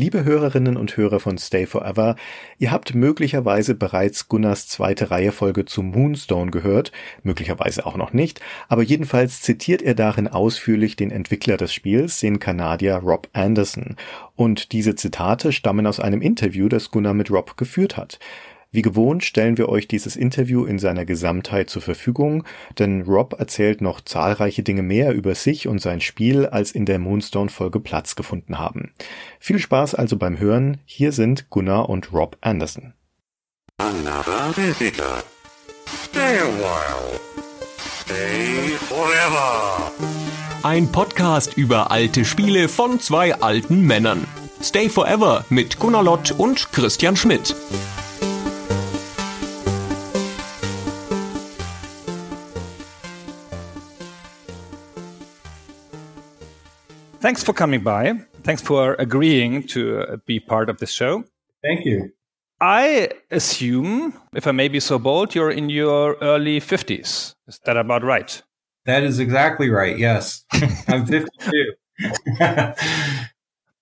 [0.00, 2.16] Liebe Hörerinnen und Hörer von Stay Forever,
[2.56, 6.90] ihr habt möglicherweise bereits Gunnars zweite Reihefolge zu Moonstone gehört,
[7.22, 12.38] möglicherweise auch noch nicht, aber jedenfalls zitiert er darin ausführlich den Entwickler des Spiels, den
[12.38, 13.96] Kanadier Rob Anderson.
[14.36, 18.18] Und diese Zitate stammen aus einem Interview, das Gunnar mit Rob geführt hat.
[18.72, 22.44] Wie gewohnt stellen wir euch dieses Interview in seiner Gesamtheit zur Verfügung,
[22.78, 27.00] denn Rob erzählt noch zahlreiche Dinge mehr über sich und sein Spiel, als in der
[27.00, 28.92] Moonstone-Folge Platz gefunden haben.
[29.40, 30.78] Viel Spaß also beim Hören.
[30.84, 32.94] Hier sind Gunnar und Rob Anderson.
[33.78, 35.24] Another visitor.
[36.04, 37.18] Stay a while.
[38.04, 39.90] Stay forever.
[40.62, 44.28] Ein Podcast über alte Spiele von zwei alten Männern.
[44.62, 47.56] Stay Forever mit Gunnar Lott und Christian Schmidt.
[57.20, 58.14] Thanks for coming by.
[58.44, 61.24] Thanks for agreeing to uh, be part of this show.
[61.62, 62.10] Thank you.
[62.62, 67.34] I assume, if I may be so bold, you're in your early 50s.
[67.46, 68.42] Is that about right?
[68.86, 69.98] That is exactly right.
[69.98, 70.44] Yes.
[70.88, 71.74] I'm 52.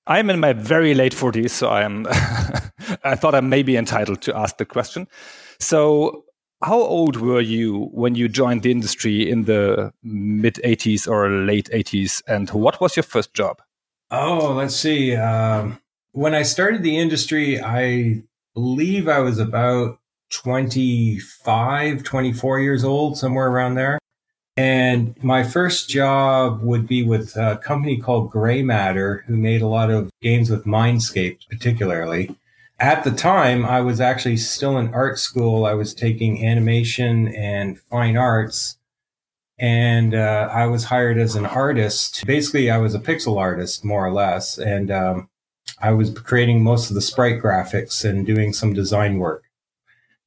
[0.08, 2.06] I'm in my very late 40s, so I am
[3.04, 5.06] I thought I may be entitled to ask the question.
[5.60, 6.24] So,
[6.62, 11.68] how old were you when you joined the industry in the mid 80s or late
[11.72, 12.22] 80s?
[12.26, 13.62] And what was your first job?
[14.10, 15.14] Oh, let's see.
[15.14, 15.80] Um,
[16.12, 18.22] when I started the industry, I
[18.54, 19.98] believe I was about
[20.30, 23.98] 25, 24 years old, somewhere around there.
[24.56, 29.68] And my first job would be with a company called Gray Matter, who made a
[29.68, 32.36] lot of games with Mindscape, particularly
[32.80, 35.66] at the time, I was actually still in art school.
[35.66, 38.76] I was taking animation and fine arts.
[39.58, 42.24] And uh, I was hired as an artist.
[42.24, 44.56] Basically, I was a pixel artist, more or less.
[44.56, 45.28] And um,
[45.80, 49.42] I was creating most of the sprite graphics and doing some design work.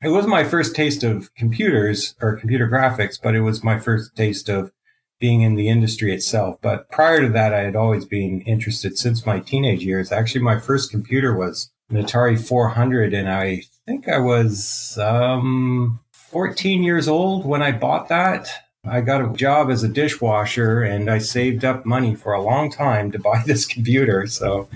[0.04, 4.16] It was my first taste of computers or computer graphics, but it was my first
[4.16, 4.74] taste of
[5.20, 6.58] being in the industry itself.
[6.62, 10.12] But prior to that, I had always been interested since my teenage years.
[10.12, 16.84] Actually, my first computer was an Atari 400, and I think I was um, 14
[16.84, 18.50] years old when I bought that.
[18.86, 22.72] I got a job as a dishwasher, and I saved up money for a long
[22.72, 24.26] time to buy this computer.
[24.28, 24.70] So,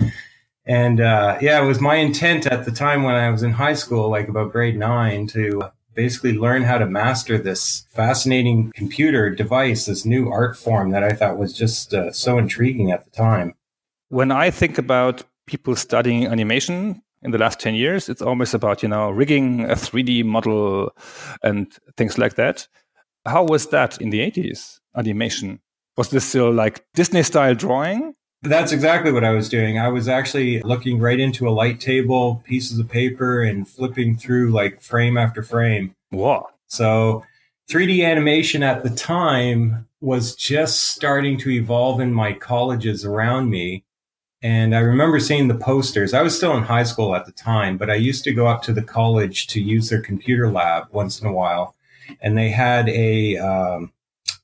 [0.64, 3.74] and uh, yeah, it was my intent at the time when I was in high
[3.74, 9.86] school, like about grade nine, to basically learn how to master this fascinating computer device,
[9.86, 13.54] this new art form that I thought was just uh, so intriguing at the time.
[14.08, 18.08] When I think about people studying animation, in the last 10 years.
[18.08, 20.92] It's always about, you know, rigging a 3D model
[21.42, 22.68] and things like that.
[23.26, 25.60] How was that in the 80s, animation?
[25.96, 28.14] Was this still like Disney style drawing?
[28.42, 29.78] That's exactly what I was doing.
[29.78, 34.52] I was actually looking right into a light table, pieces of paper, and flipping through
[34.52, 35.94] like frame after frame.
[36.12, 36.48] Wow.
[36.68, 37.24] So
[37.68, 43.84] 3D animation at the time was just starting to evolve in my colleges around me.
[44.42, 46.12] And I remember seeing the posters.
[46.14, 48.62] I was still in high school at the time, but I used to go up
[48.62, 51.74] to the college to use their computer lab once in a while.
[52.20, 53.92] And they had a, um,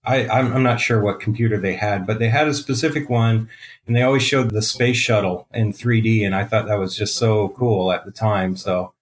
[0.05, 3.49] I'm not sure what computer they had, but they had a specific one
[3.87, 6.25] and they always showed the space shuttle in 3D.
[6.25, 8.57] And I thought that was just so cool at the time.
[8.57, 8.95] So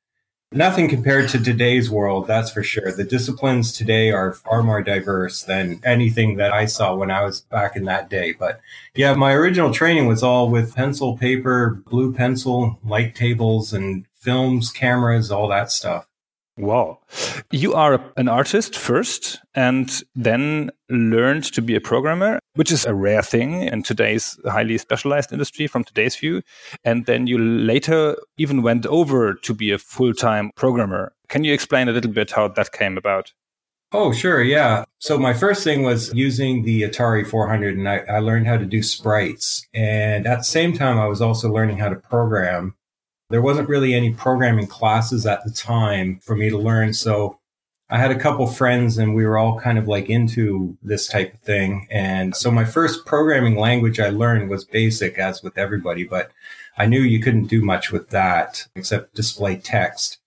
[0.53, 2.91] Nothing compared to today's world, that's for sure.
[2.91, 7.43] The disciplines today are far more diverse than anything that I saw when I was
[7.43, 8.33] back in that day.
[8.33, 8.61] But
[8.93, 14.73] yeah, my original training was all with pencil, paper, blue pencil, light tables, and films,
[14.73, 16.09] cameras, all that stuff.
[16.61, 16.99] Wow.
[17.51, 22.95] You are an artist first and then learned to be a programmer, which is a
[22.95, 26.43] rare thing in today's highly specialized industry from today's view.
[26.85, 31.13] And then you later even went over to be a full time programmer.
[31.29, 33.33] Can you explain a little bit how that came about?
[33.93, 34.41] Oh, sure.
[34.43, 34.85] Yeah.
[34.99, 38.65] So my first thing was using the Atari 400 and I, I learned how to
[38.65, 39.67] do sprites.
[39.75, 42.77] And at the same time, I was also learning how to program
[43.31, 46.93] there wasn't really any programming classes at the time for me to learn.
[46.93, 47.39] So
[47.89, 51.35] I had a couple friends and we were all kind of like into this type
[51.35, 51.87] of thing.
[51.91, 56.31] And so my first programming language I learned was basic as with everybody, but
[56.77, 60.19] I knew you couldn't do much with that except display text.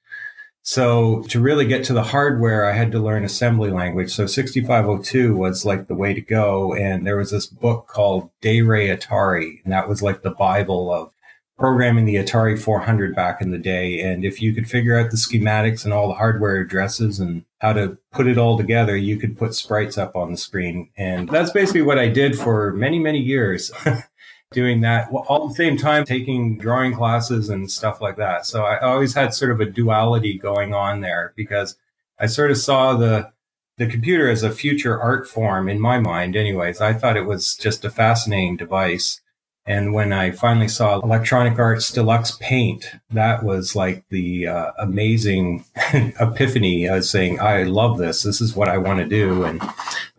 [0.62, 4.14] So to really get to the hardware, I had to learn assembly language.
[4.14, 6.74] So 6502 was like the way to go.
[6.74, 10.94] And there was this book called De Re Atari, and that was like the Bible
[10.94, 11.12] of
[11.58, 14.00] programming the Atari 400 back in the day.
[14.00, 17.74] And if you could figure out the schematics and all the hardware addresses and how
[17.74, 20.90] to put it all together, you could put sprites up on the screen.
[20.98, 23.72] And that's basically what I did for many, many years.
[24.54, 28.46] doing that all the same time taking drawing classes and stuff like that.
[28.46, 31.76] So I always had sort of a duality going on there because
[32.20, 33.32] I sort of saw the
[33.78, 36.80] the computer as a future art form in my mind anyways.
[36.80, 39.22] I thought it was just a fascinating device.
[39.66, 45.64] And when I finally saw Electronic Arts Deluxe Paint, that was like the uh, amazing
[45.94, 46.90] epiphany.
[46.90, 48.24] I was saying, I love this.
[48.24, 49.46] This is what I want to do.
[49.46, 49.62] And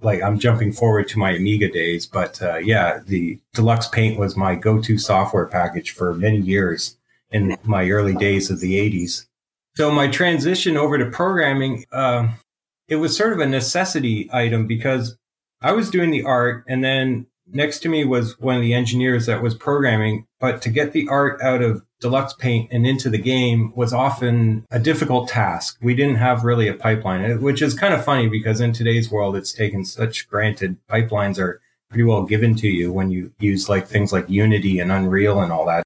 [0.01, 2.07] like, I'm jumping forward to my Amiga days.
[2.07, 6.97] But uh, yeah, the Deluxe Paint was my go to software package for many years
[7.31, 9.27] in my early days of the 80s.
[9.77, 12.29] So my transition over to programming, uh,
[12.89, 15.19] it was sort of a necessity item because
[15.61, 19.27] I was doing the art and then next to me was one of the engineers
[19.27, 23.19] that was programming, but to get the art out of Deluxe Paint and into the
[23.19, 25.79] game was often a difficult task.
[25.81, 29.37] We didn't have really a pipeline, which is kind of funny because in today's world,
[29.37, 30.77] it's taken such granted.
[30.89, 34.91] Pipelines are pretty well given to you when you use like things like Unity and
[34.91, 35.85] Unreal and all that.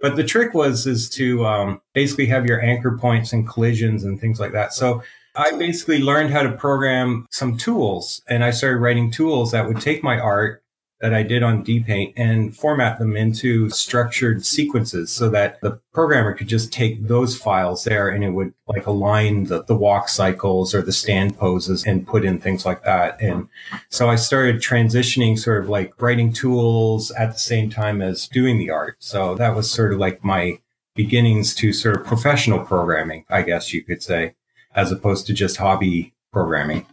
[0.00, 4.20] But the trick was is to um, basically have your anchor points and collisions and
[4.20, 4.72] things like that.
[4.72, 5.02] So
[5.36, 9.80] I basically learned how to program some tools and I started writing tools that would
[9.80, 10.59] take my art
[11.00, 16.34] that I did on DPaint and format them into structured sequences so that the programmer
[16.34, 20.74] could just take those files there and it would like align the, the walk cycles
[20.74, 23.20] or the stand poses and put in things like that.
[23.20, 23.48] And
[23.88, 28.58] so I started transitioning sort of like writing tools at the same time as doing
[28.58, 28.96] the art.
[28.98, 30.58] So that was sort of like my
[30.94, 34.34] beginnings to sort of professional programming, I guess you could say,
[34.74, 36.84] as opposed to just hobby programming.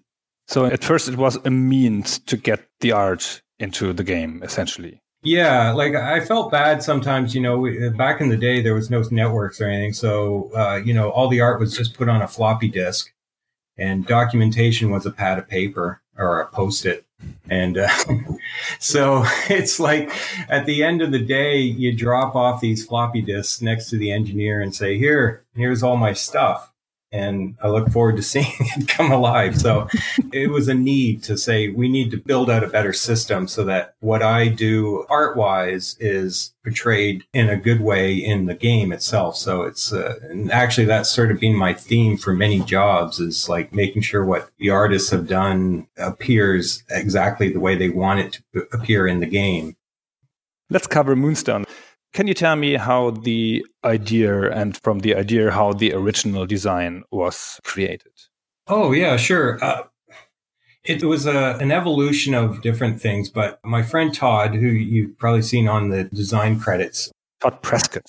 [0.48, 5.01] So at first it was a means to get the art into the game, essentially.
[5.24, 7.33] Yeah, like I felt bad sometimes.
[7.33, 10.94] You know, back in the day, there was no networks or anything, so uh, you
[10.94, 13.12] know, all the art was just put on a floppy disk,
[13.77, 17.06] and documentation was a pad of paper or a post-it.
[17.50, 17.89] And uh,
[18.80, 20.12] so it's like
[20.50, 24.12] at the end of the day, you drop off these floppy disks next to the
[24.12, 26.71] engineer and say, "Here, here's all my stuff."
[27.18, 29.60] And I look forward to seeing it come alive.
[29.60, 29.88] So
[30.31, 33.64] it was a need to say we need to build out a better system so
[33.66, 38.92] that what I do art wise is portrayed in a good way in the game
[38.92, 39.38] itself.
[39.38, 43.50] So it's uh, and actually that's sort of been my theme for many jobs is
[43.50, 48.40] like making sure what the artists have done appears exactly the way they want it
[48.54, 49.75] to appear in the game.
[50.69, 51.66] Let's cover Moonstone.
[52.18, 57.04] Can you tell me how the idea and from the idea how the original design
[57.12, 58.12] was created?
[58.66, 59.64] Oh, yeah, sure.
[59.64, 59.84] Uh,
[60.84, 65.44] it was a, an evolution of different things, but my friend Todd, who you've probably
[65.44, 68.08] seen on the design credits, Todd Prescott.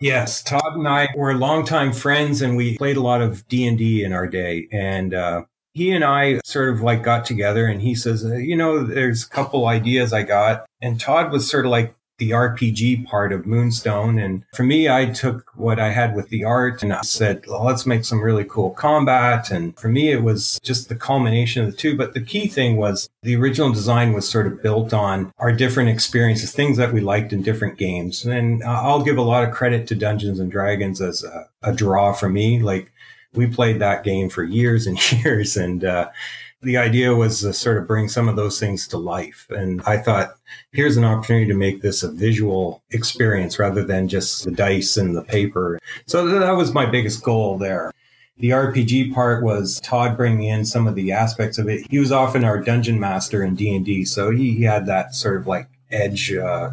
[0.00, 3.78] Yes, Todd and I were longtime friends, and we played a lot of D and
[3.78, 4.68] D in our day.
[4.70, 8.84] And uh, he and I sort of like got together, and he says, "You know,
[8.84, 13.32] there's a couple ideas I got." And Todd was sort of like the RPG part
[13.32, 14.18] of Moonstone.
[14.18, 17.64] And for me, I took what I had with the art and I said, well,
[17.64, 19.50] let's make some really cool combat.
[19.50, 21.96] And for me, it was just the culmination of the two.
[21.96, 25.90] But the key thing was the original design was sort of built on our different
[25.90, 28.24] experiences, things that we liked in different games.
[28.24, 32.12] And I'll give a lot of credit to Dungeons and Dragons as a, a draw
[32.12, 32.62] for me.
[32.62, 32.92] Like
[33.34, 35.56] we played that game for years and years.
[35.56, 36.08] And, uh,
[36.62, 39.46] the idea was to sort of bring some of those things to life.
[39.50, 40.36] And I thought,
[40.72, 45.16] here's an opportunity to make this a visual experience rather than just the dice and
[45.16, 45.78] the paper.
[46.06, 47.92] So that was my biggest goal there.
[48.38, 51.86] The RPG part was Todd bringing in some of the aspects of it.
[51.90, 55.46] He was often our dungeon master in D&D, so he, he had that sort of
[55.46, 56.70] like edge uh,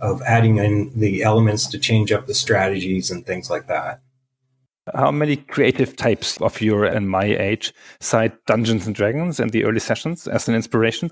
[0.00, 4.00] of adding in the elements to change up the strategies and things like that.
[4.94, 9.64] How many creative types of your and my age cite Dungeons and Dragons in the
[9.64, 11.10] early sessions as an inspiration?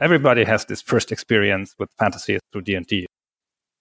[0.00, 3.06] Everybody has this first experience with fantasy through D&D.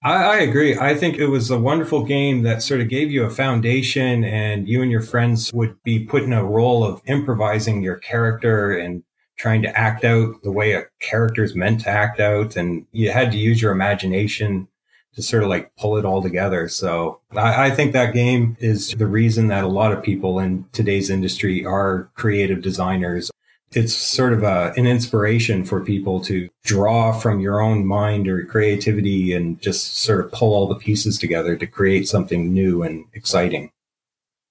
[0.04, 0.78] I, I agree.
[0.78, 4.68] I think it was a wonderful game that sort of gave you a foundation and
[4.68, 9.04] you and your friends would be put in a role of improvising your character and
[9.38, 12.56] trying to act out the way a character is meant to act out.
[12.56, 14.68] And you had to use your imagination
[15.16, 16.68] to sort of like pull it all together.
[16.68, 20.66] So I, I, think that game is the reason that a lot of people in
[20.72, 23.32] today's industry are creative designers.
[23.72, 28.46] It's sort of a, an inspiration for people to draw from your own mind or
[28.46, 33.06] creativity and just sort of pull all the pieces together to create something new and
[33.14, 33.72] exciting.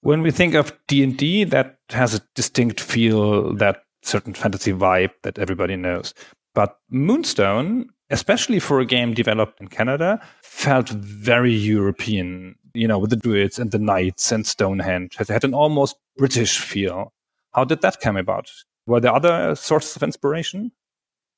[0.01, 5.39] When we think of D&D, that has a distinct feel, that certain fantasy vibe that
[5.39, 6.13] everybody knows.
[6.53, 13.09] But Moonstone especially for a game developed in Canada, felt very European, you know, with
[13.09, 15.17] the druids and the knights and Stonehenge.
[15.19, 17.11] It had an almost British feel.
[17.53, 18.51] How did that come about?
[18.85, 20.71] Were there other sources of inspiration?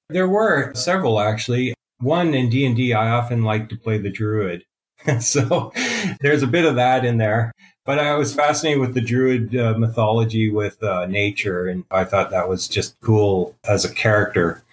[0.09, 1.73] There were several, actually.
[2.01, 4.65] one in D&D, I often like to play the druid.
[5.21, 5.71] so
[6.19, 7.53] there's a bit of that in there.
[7.85, 12.31] But I was fascinated with the druid uh, mythology with uh, nature, and I thought
[12.31, 14.64] that was just cool as a character.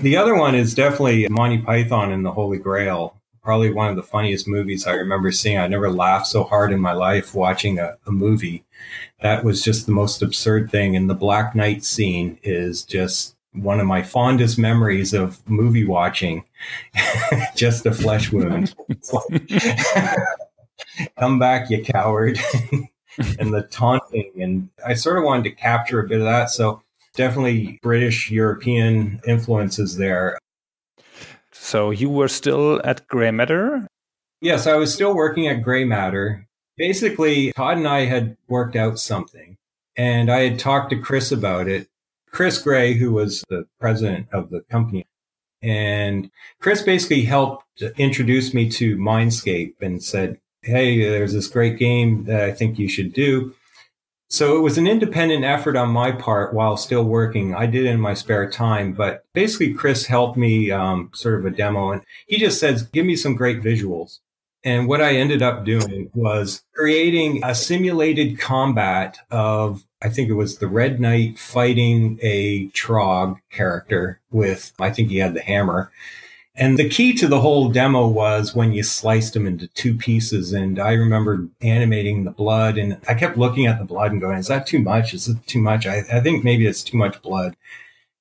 [0.00, 3.20] The other one is definitely Monty Python and the Holy Grail.
[3.42, 5.58] Probably one of the funniest movies I remember seeing.
[5.58, 8.64] I never laughed so hard in my life watching a, a movie.
[9.20, 10.96] That was just the most absurd thing.
[10.96, 16.44] And the Black Knight scene is just one of my fondest memories of movie watching.
[17.54, 18.74] just a flesh wound.
[21.18, 22.40] Come back, you coward.
[23.38, 24.32] and the taunting.
[24.40, 26.48] And I sort of wanted to capture a bit of that.
[26.48, 26.82] So
[27.20, 30.38] definitely British European influences there.
[31.52, 33.86] So you were still at Gray Matter?
[34.40, 36.46] Yes, I was still working at Gray Matter.
[36.78, 39.58] Basically, Todd and I had worked out something,
[39.96, 41.88] and I had talked to Chris about it.
[42.30, 45.04] Chris Gray, who was the president of the company,
[45.60, 47.66] and Chris basically helped
[47.98, 52.88] introduce me to Mindscape and said, Hey, there's this great game that I think you
[52.88, 53.54] should do.
[54.32, 57.52] So it was an independent effort on my part while still working.
[57.52, 61.46] I did it in my spare time, but basically Chris helped me um, sort of
[61.46, 64.20] a demo and he just says, give me some great visuals.
[64.62, 70.34] And what I ended up doing was creating a simulated combat of, I think it
[70.34, 75.90] was the Red Knight fighting a Trog character with, I think he had the hammer.
[76.60, 80.52] And the key to the whole demo was when you sliced them into two pieces.
[80.52, 84.36] And I remember animating the blood and I kept looking at the blood and going,
[84.36, 85.14] is that too much?
[85.14, 85.86] Is it too much?
[85.86, 87.56] I, I think maybe it's too much blood.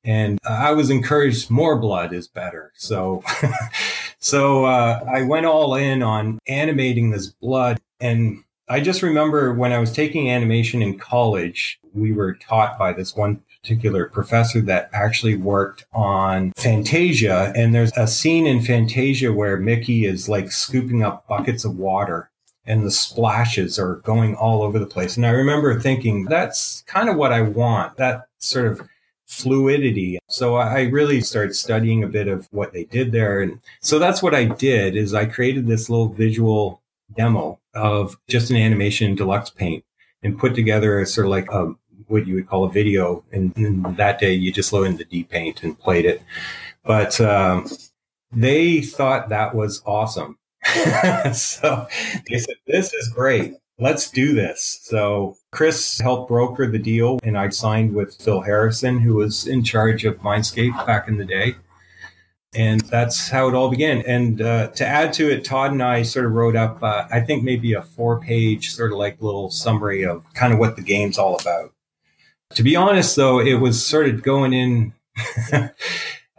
[0.06, 2.72] And I was encouraged more blood is better.
[2.78, 3.26] So,
[4.20, 9.74] so, uh, I went all in on animating this blood and I just remember when
[9.74, 14.90] I was taking animation in college, we were taught by this one particular professor that
[14.94, 17.52] actually worked on Fantasia.
[17.56, 22.30] And there's a scene in Fantasia where Mickey is like scooping up buckets of water
[22.66, 25.18] and the splashes are going all over the place.
[25.18, 28.88] And I remember thinking, that's kind of what I want, that sort of
[29.26, 30.20] fluidity.
[30.30, 33.42] So I really started studying a bit of what they did there.
[33.42, 36.82] And so that's what I did is I created this little visual
[37.16, 39.84] demo of just an animation deluxe paint
[40.24, 41.74] and put together a sort of like a
[42.10, 43.24] what you would call a video.
[43.32, 46.22] And, and that day you just loaded the D paint and played it.
[46.84, 47.68] But um,
[48.32, 50.38] they thought that was awesome.
[51.34, 51.88] so
[52.30, 53.56] they said, this is great.
[53.80, 54.80] Let's do this.
[54.84, 59.64] So Chris helped broker the deal and I signed with Phil Harrison, who was in
[59.64, 61.56] charge of Mindscape back in the day.
[62.56, 64.02] And that's how it all began.
[64.08, 67.20] And uh, to add to it, Todd and I sort of wrote up, uh, I
[67.20, 70.82] think maybe a four page sort of like little summary of kind of what the
[70.82, 71.74] game's all about.
[72.56, 74.94] To be honest, though, it was sort of going in.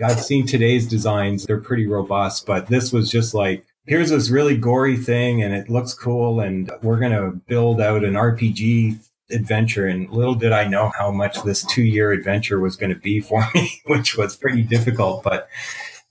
[0.03, 4.57] I've seen today's designs, they're pretty robust, but this was just like, here's this really
[4.57, 6.41] gory thing and it looks cool.
[6.41, 8.99] And we're going to build out an RPG
[9.31, 9.87] adventure.
[9.87, 13.21] And little did I know how much this two year adventure was going to be
[13.21, 15.23] for me, which was pretty difficult.
[15.23, 15.49] But,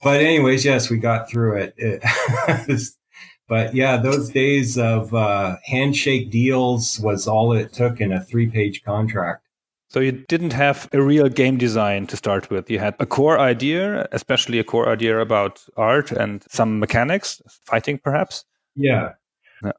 [0.02, 1.74] but anyways, yes, we got through it.
[1.76, 2.84] it
[3.48, 8.48] but yeah, those days of uh, handshake deals was all it took in a three
[8.48, 9.49] page contract.
[9.90, 12.70] So you didn't have a real game design to start with.
[12.70, 17.98] You had a core idea, especially a core idea about art and some mechanics, fighting
[17.98, 18.44] perhaps.
[18.76, 19.14] Yeah.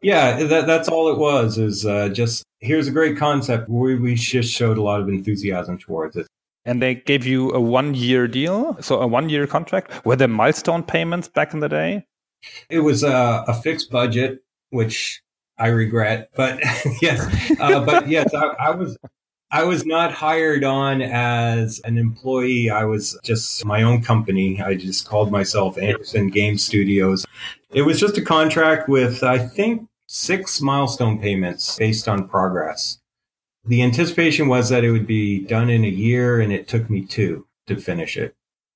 [0.01, 3.70] Yeah, that, that's all it was is uh, just here's a great concept.
[3.70, 6.27] We, we just showed a lot of enthusiasm towards it.
[6.65, 10.06] And they gave you a one year deal, so a one year contract.
[10.06, 12.06] Were there milestone payments back in the day?
[12.70, 15.24] It was a, a fixed budget, which
[15.58, 16.60] I regret, but
[17.01, 18.98] yes, uh, but yes, I, I was
[19.53, 22.70] I was not hired on as an employee.
[22.70, 24.62] I was just my own company.
[24.62, 27.25] I just called myself Anderson Game Studios.
[27.74, 33.00] It was just a contract with, I think, six milestone payments based on progress.
[33.65, 37.05] The anticipation was that it would be done in a year, and it took me
[37.05, 38.36] two to finish it.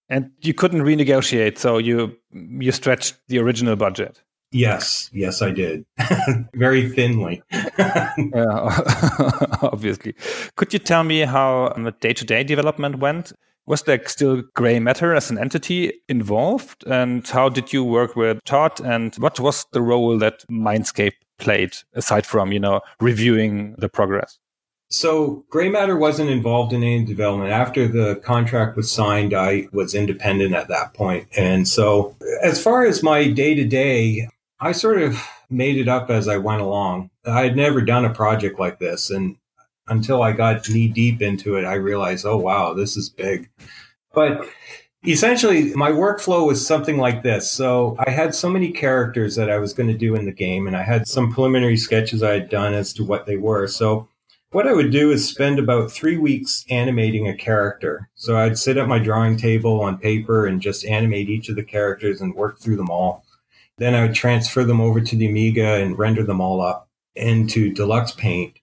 [0.10, 4.22] And you couldn't renegotiate, so you you stretched the original budget.
[4.55, 5.85] Yes, yes, I did.
[6.53, 7.43] Very thinly.
[7.51, 8.07] yeah,
[9.62, 10.15] obviously.
[10.55, 13.33] Could you tell me how the day to day development went?
[13.65, 16.85] Was there still Gray Matter as an entity involved?
[16.88, 18.79] And how did you work with Todd?
[18.79, 24.39] And what was the role that Mindscape played aside from, you know, reviewing the progress?
[24.88, 27.51] So Gray Matter wasn't involved in any development.
[27.51, 31.27] After the contract was signed, I was independent at that point.
[31.35, 36.09] And so as far as my day to day, I sort of made it up
[36.09, 37.09] as I went along.
[37.25, 39.09] I had never done a project like this.
[39.09, 39.38] And
[39.88, 43.50] until I got knee deep into it, I realized, oh, wow, this is big.
[44.13, 44.47] But
[45.07, 47.51] Essentially, my workflow was something like this.
[47.51, 50.65] So I had so many characters that I was going to do in the game,
[50.65, 53.67] and I had some preliminary sketches I had done as to what they were.
[53.67, 54.07] So
[54.51, 58.09] what I would do is spend about three weeks animating a character.
[58.15, 61.63] So I'd sit at my drawing table on paper and just animate each of the
[61.63, 63.25] characters and work through them all.
[63.77, 67.74] Then I would transfer them over to the Amiga and render them all up into
[67.74, 68.60] Deluxe Paint.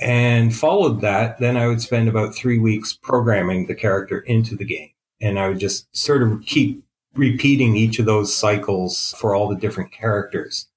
[0.00, 4.64] And followed that, then I would spend about three weeks programming the character into the
[4.64, 9.48] game and I would just sort of keep repeating each of those cycles for all
[9.48, 10.68] the different characters.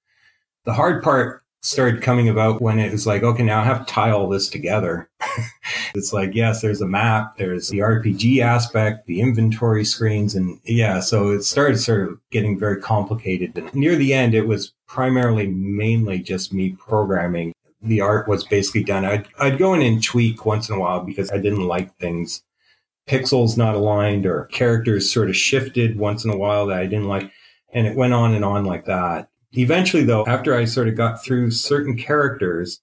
[0.65, 3.93] The hard part started coming about when it was like, okay, now I have to
[3.93, 5.09] tie all this together.
[5.95, 10.99] it's like, yes, there's a map, there's the RPG aspect, the inventory screens, and yeah,
[10.99, 13.57] so it started sort of getting very complicated.
[13.57, 17.53] And near the end, it was primarily mainly just me programming.
[17.81, 19.05] The art was basically done.
[19.05, 22.43] I'd, I'd go in and tweak once in a while because I didn't like things
[23.07, 27.07] pixels not aligned or characters sort of shifted once in a while that I didn't
[27.07, 27.31] like.
[27.73, 29.29] And it went on and on like that.
[29.53, 32.81] Eventually, though, after I sort of got through certain characters,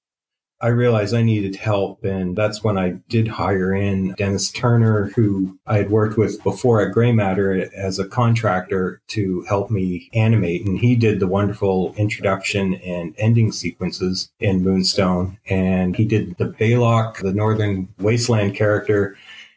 [0.61, 2.05] I realized I needed help.
[2.05, 6.81] And that's when I did hire in Dennis Turner, who I had worked with before
[6.81, 10.67] at Gray Matter as a contractor to help me animate.
[10.67, 15.39] And he did the wonderful introduction and ending sequences in Moonstone.
[15.51, 19.17] And he did the Balok, the Northern Wasteland character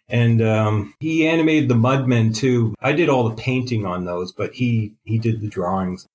[0.10, 2.74] and um, he animated the Mudmen too.
[2.80, 6.08] I did all the painting on those, but he he did the drawings.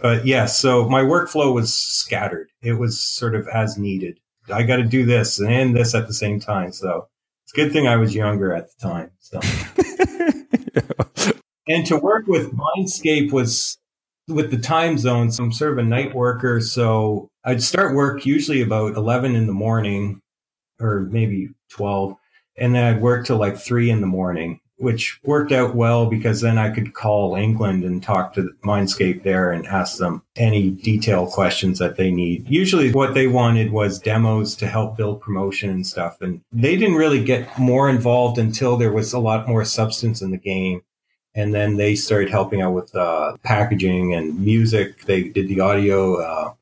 [0.00, 2.50] But yes, yeah, so my workflow was scattered.
[2.62, 4.18] It was sort of as needed.
[4.52, 6.72] I got to do this and this at the same time.
[6.72, 7.08] So
[7.44, 9.10] it's a good thing I was younger at the time.
[9.20, 9.40] So.
[9.42, 11.32] yeah.
[11.66, 13.78] And to work with Mindscape was
[14.28, 15.38] with the time zones.
[15.38, 19.54] I'm sort of a night worker, so I'd start work usually about 11 in the
[19.54, 20.20] morning
[20.78, 22.18] or maybe 12
[22.56, 26.40] and then I'd work till like three in the morning, which worked out well because
[26.40, 31.30] then I could call England and talk to Mindscape there and ask them any detailed
[31.30, 32.48] questions that they need.
[32.48, 36.20] Usually what they wanted was demos to help build promotion and stuff.
[36.20, 40.32] And they didn't really get more involved until there was a lot more substance in
[40.32, 40.82] the game.
[41.36, 45.04] And then they started helping out with uh, packaging and music.
[45.04, 46.54] They did the audio, uh,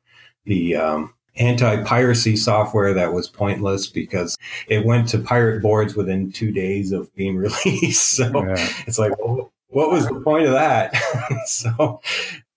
[0.45, 6.51] the um, anti-piracy software that was pointless because it went to pirate boards within two
[6.51, 8.09] days of being released.
[8.09, 8.69] So yeah.
[8.85, 10.95] it's like, well, what was the point of that?
[11.45, 12.01] so,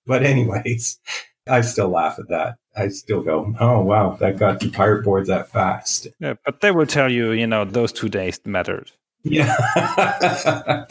[0.07, 1.01] but anyways,
[1.49, 2.57] I still laugh at that.
[2.77, 6.09] I still go, oh wow, that got to pirate boards that fast.
[6.21, 8.93] Yeah, but they will tell you, you know, those two days mattered.
[9.23, 9.57] Yeah,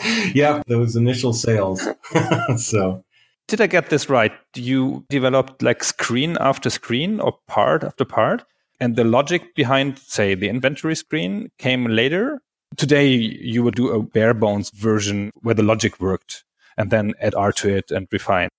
[0.34, 1.88] yeah, those initial sales.
[2.58, 3.05] so
[3.48, 4.34] did I get this right?
[4.56, 8.44] You developed like screen after screen or part after part,
[8.80, 12.42] and the logic behind, say, the inventory screen came later.
[12.78, 16.44] Today, you would do a bare bones version where the logic worked
[16.78, 18.50] and then add art to it and refine.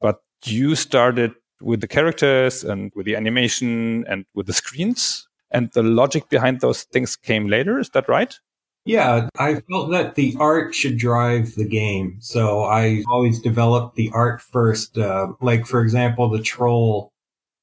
[0.00, 5.70] But you started with the characters and with the animation and with the screens, and
[5.72, 7.78] the logic behind those things came later.
[7.78, 8.38] Is that right?
[8.86, 12.18] Yeah, I felt that the art should drive the game.
[12.20, 14.96] So I always developed the art first.
[14.96, 17.12] Uh, like, for example, the troll,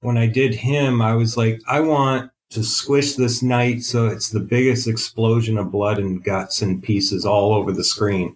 [0.02, 4.30] when I did him, I was like, I want to squish this knight so it's
[4.30, 8.36] the biggest explosion of blood and guts and pieces all over the screen.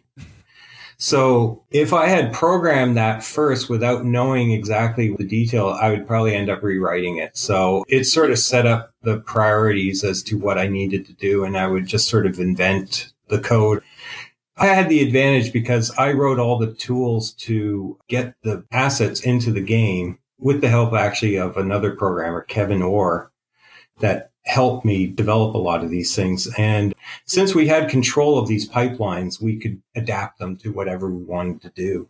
[0.98, 6.36] So if I had programmed that first without knowing exactly the detail, I would probably
[6.36, 7.38] end up rewriting it.
[7.38, 11.44] So it sort of set up the priorities as to what I needed to do.
[11.44, 13.84] And I would just sort of invent the code.
[14.58, 19.52] I had the advantage because I wrote all the tools to get the assets into
[19.52, 23.32] the game with the help actually of another programmer, Kevin Orr,
[24.00, 26.48] that helped me develop a lot of these things.
[26.58, 31.24] And since we had control of these pipelines, we could adapt them to whatever we
[31.24, 32.08] wanted to do.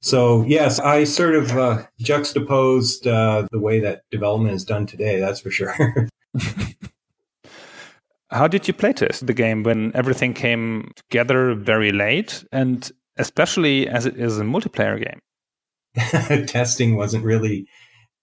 [0.00, 5.18] So yes, I sort of uh, juxtaposed uh, the way that development is done today.
[5.18, 5.74] That's for sure.
[8.30, 14.04] How did you playtest the game when everything came together very late, and especially as
[14.04, 15.20] it is a multiplayer game?
[16.46, 17.66] Testing wasn't really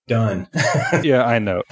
[0.08, 0.48] done.
[1.04, 1.64] yeah, I know.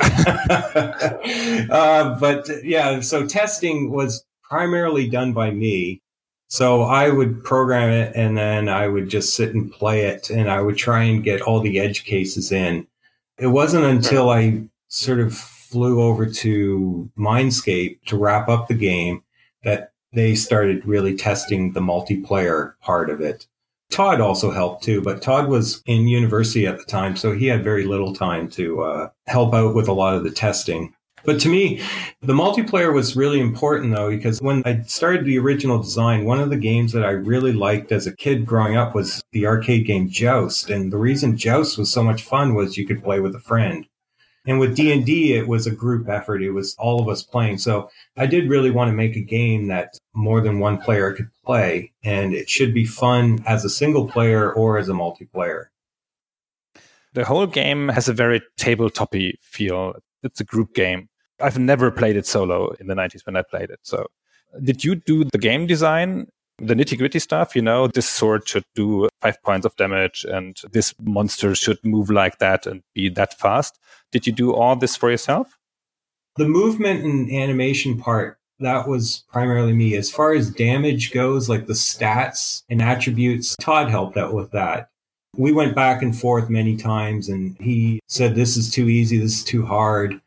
[1.70, 6.02] uh, but yeah, so testing was primarily done by me.
[6.48, 10.52] So I would program it and then I would just sit and play it and
[10.52, 12.88] I would try and get all the edge cases in.
[13.38, 19.24] It wasn't until I sort of flew over to Mindscape to wrap up the game
[19.64, 23.48] that they started really testing the multiplayer part of it.
[23.92, 27.64] Todd also helped too, but Todd was in university at the time, so he had
[27.64, 30.94] very little time to uh, help out with a lot of the testing.
[31.24, 31.82] But to me,
[32.22, 36.50] the multiplayer was really important though, because when I started the original design, one of
[36.50, 40.10] the games that I really liked as a kid growing up was the arcade game
[40.10, 40.70] Joust.
[40.70, 43.86] And the reason Joust was so much fun was you could play with a friend.
[44.48, 46.42] And with D&D, it was a group effort.
[46.42, 47.60] It was all of us playing.
[47.60, 51.30] So I did really want to make a game that more than one player could
[51.46, 51.92] play.
[52.04, 55.66] And it should be fun as a single player or as a multiplayer.
[57.14, 59.96] The whole game has a very tabletopy feel.
[60.24, 61.10] It's a group game.
[61.42, 63.80] I've never played it solo in the 90s when I played it.
[63.84, 64.08] So,
[64.64, 67.56] did you do the game design, the nitty gritty stuff?
[67.56, 72.10] You know, this sword should do five points of damage and this monster should move
[72.10, 73.80] like that and be that fast.
[74.12, 75.58] Did you do all this for yourself?
[76.38, 79.96] The movement and animation part, that was primarily me.
[79.96, 84.90] As far as damage goes, like the stats and attributes, Todd helped out with that.
[85.36, 89.40] We went back and forth many times and he said, This is too easy, this
[89.40, 90.22] is too hard.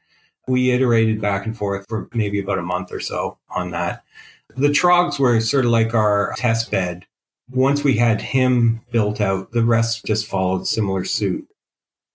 [0.47, 4.03] We iterated back and forth for maybe about a month or so on that.
[4.57, 7.07] The trogs were sort of like our test bed.
[7.51, 11.47] Once we had him built out, the rest just followed similar suit.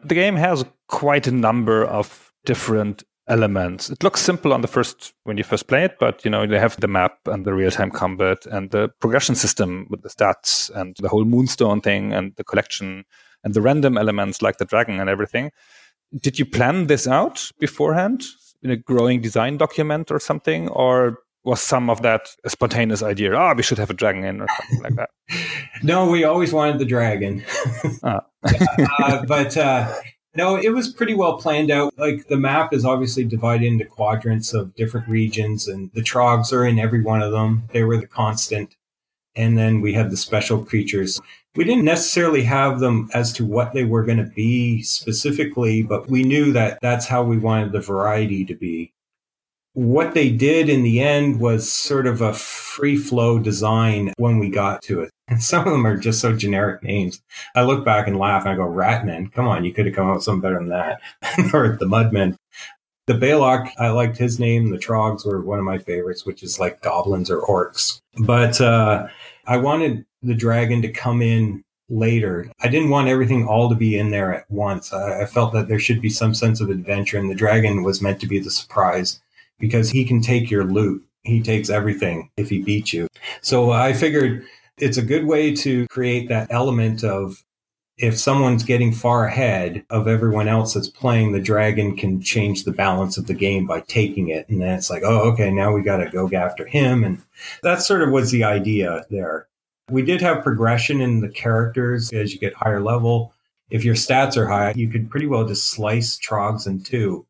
[0.04, 3.90] The game has quite a number of different elements.
[3.90, 6.60] It looks simple on the first when you first play it, but you know they
[6.60, 10.96] have the map and the real-time combat and the progression system with the stats and
[11.00, 13.06] the whole Moonstone thing and the collection
[13.44, 15.52] and the random elements like the dragon and everything
[16.18, 18.24] did you plan this out beforehand
[18.64, 23.34] in a growing design document or something, or was some of that a spontaneous idea?
[23.34, 25.10] Ah, oh, we should have a dragon in or something like that.
[25.84, 27.44] no, we always wanted the dragon,
[28.04, 28.22] ah.
[29.04, 29.94] uh, but uh,
[30.40, 31.94] no, it was pretty well planned out.
[31.98, 36.66] Like the map is obviously divided into quadrants of different regions, and the trogs are
[36.66, 37.64] in every one of them.
[37.74, 38.78] They were the constant.
[39.36, 41.20] And then we had the special creatures.
[41.58, 46.10] We didn't necessarily have them as to what they were going to be specifically, but
[46.10, 48.94] we knew that that's how we wanted the variety to be.
[49.74, 54.50] What they did in the end was sort of a free flow design when we
[54.50, 55.12] got to it.
[55.30, 57.22] And some of them are just so generic names.
[57.54, 60.10] I look back and laugh and I go, Ratman, come on, you could have come
[60.10, 61.02] up with something better than that.
[61.54, 62.36] or the Mudmen.
[63.06, 64.72] The Balok, I liked his name.
[64.72, 68.02] The Trogs were one of my favorites, which is like goblins or orcs.
[68.18, 69.08] But uh,
[69.46, 72.52] I wanted the dragon to come in later.
[72.62, 74.92] I didn't want everything all to be in there at once.
[74.92, 78.02] I, I felt that there should be some sense of adventure, and the dragon was
[78.02, 79.20] meant to be the surprise
[79.60, 81.04] because he can take your loot.
[81.24, 83.08] He takes everything if he beats you.
[83.42, 84.46] So I figured
[84.78, 87.44] it's a good way to create that element of
[88.00, 92.72] if someone's getting far ahead of everyone else that's playing, the dragon can change the
[92.72, 94.48] balance of the game by taking it.
[94.48, 97.04] And then it's like, oh, okay, now we got to go after him.
[97.04, 97.22] And
[97.62, 99.48] that sort of was the idea there.
[99.90, 103.34] We did have progression in the characters as you get higher level.
[103.70, 107.26] If your stats are high, you could pretty well just slice trogs in two.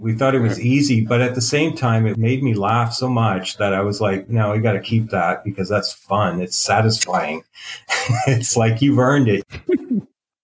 [0.00, 3.06] We thought it was easy, but at the same time, it made me laugh so
[3.06, 6.40] much that I was like, no, we got to keep that because that's fun.
[6.40, 7.44] It's satisfying.
[8.26, 9.44] it's like you've earned it.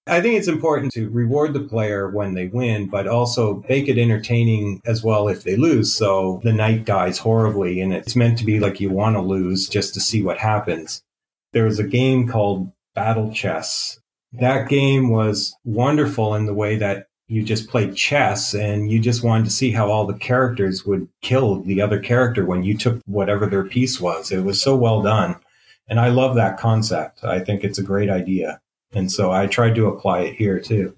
[0.09, 3.99] I think it's important to reward the player when they win, but also make it
[3.99, 5.93] entertaining as well if they lose.
[5.93, 9.69] So the knight dies horribly and it's meant to be like you want to lose
[9.69, 11.03] just to see what happens.
[11.53, 13.99] There was a game called Battle Chess.
[14.33, 19.23] That game was wonderful in the way that you just played chess and you just
[19.23, 23.01] wanted to see how all the characters would kill the other character when you took
[23.07, 24.31] whatever their piece was.
[24.31, 25.37] It was so well done.
[25.89, 27.25] And I love that concept.
[27.25, 28.61] I think it's a great idea.
[28.93, 30.97] And so I tried to apply it here too.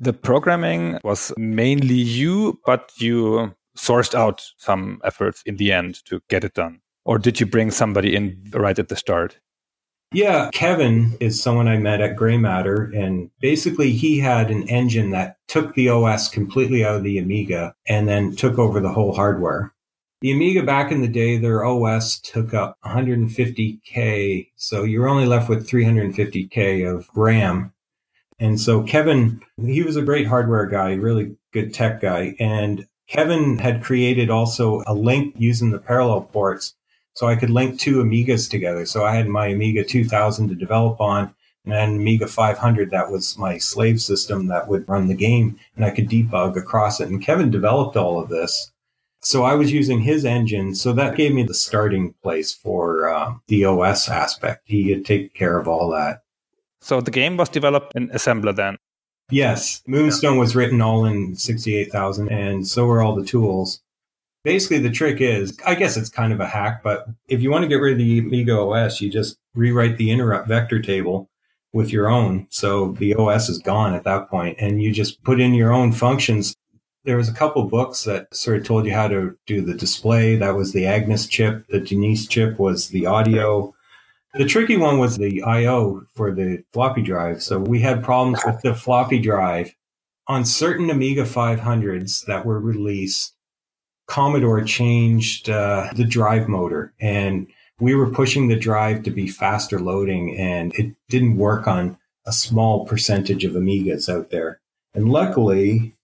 [0.00, 6.20] The programming was mainly you, but you sourced out some efforts in the end to
[6.28, 6.80] get it done.
[7.04, 9.38] Or did you bring somebody in right at the start?
[10.12, 15.10] Yeah, Kevin is someone I met at Gray Matter, and basically he had an engine
[15.10, 19.14] that took the OS completely out of the Amiga and then took over the whole
[19.14, 19.74] hardware.
[20.22, 25.50] The Amiga back in the day, their OS took up 150K, so you're only left
[25.50, 27.74] with 350K of RAM.
[28.40, 32.34] And so Kevin, he was a great hardware guy, really good tech guy.
[32.40, 36.74] And Kevin had created also a link using the parallel ports
[37.18, 38.86] so I could link two Amigas together.
[38.86, 43.36] So I had my Amiga 2000 to develop on and then Amiga 500 that was
[43.36, 47.08] my slave system that would run the game and I could debug across it.
[47.08, 48.70] And Kevin developed all of this.
[49.20, 50.76] So I was using his engine.
[50.76, 54.62] So that gave me the starting place for uh, the OS aspect.
[54.66, 56.22] He had taken care of all that.
[56.80, 58.76] So the game was developed in assembler then?
[59.28, 59.82] Yes.
[59.88, 63.80] Moonstone was written all in 68,000 and so were all the tools
[64.44, 67.62] basically the trick is i guess it's kind of a hack but if you want
[67.62, 71.28] to get rid of the amiga os you just rewrite the interrupt vector table
[71.72, 75.40] with your own so the os is gone at that point and you just put
[75.40, 76.54] in your own functions
[77.08, 80.36] there was a couple books that sort of told you how to do the display.
[80.36, 81.66] That was the Agnus chip.
[81.68, 83.74] The Denise chip was the audio.
[84.34, 87.42] The tricky one was the I/O for the floppy drive.
[87.42, 89.74] So we had problems with the floppy drive
[90.26, 93.34] on certain Amiga 500s that were released.
[94.08, 97.46] Commodore changed uh, the drive motor, and
[97.78, 102.32] we were pushing the drive to be faster loading, and it didn't work on a
[102.32, 104.60] small percentage of Amigas out there.
[104.94, 105.94] And luckily,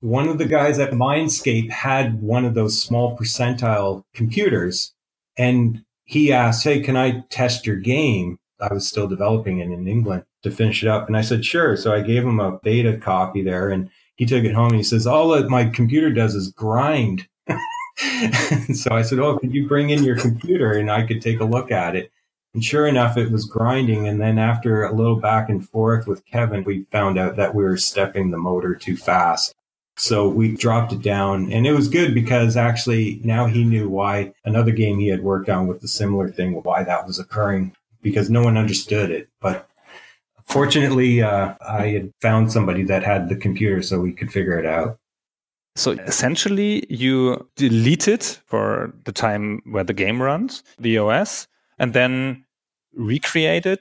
[0.00, 4.92] one of the guys at Mindscape had one of those small percentile computers
[5.38, 8.38] and he asked, Hey, can I test your game?
[8.60, 11.06] I was still developing it in England to finish it up.
[11.06, 11.76] And I said, Sure.
[11.76, 14.82] So I gave him a beta copy there and he took it home and he
[14.82, 17.28] says, All that my computer does is grind.
[18.74, 21.44] so I said, Oh, could you bring in your computer and I could take a
[21.44, 22.10] look at it?
[22.54, 24.06] And sure enough, it was grinding.
[24.06, 27.64] And then after a little back and forth with Kevin, we found out that we
[27.64, 29.54] were stepping the motor too fast.
[29.96, 34.32] So we dropped it down and it was good because actually now he knew why
[34.44, 38.28] another game he had worked on with the similar thing, why that was occurring because
[38.28, 39.28] no one understood it.
[39.40, 39.68] But
[40.44, 44.66] fortunately, uh, I had found somebody that had the computer so we could figure it
[44.66, 44.98] out.
[45.74, 51.94] So essentially, you delete it for the time where the game runs, the OS, and
[51.94, 52.44] then
[52.94, 53.78] recreated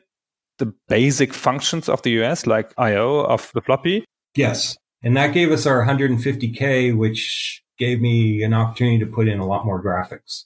[0.58, 4.06] the basic functions of the OS, like I/O of the floppy.
[4.36, 9.40] Yes, and that gave us our 150K, which gave me an opportunity to put in
[9.40, 10.46] a lot more graphics.